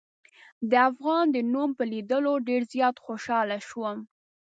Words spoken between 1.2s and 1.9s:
د نوم په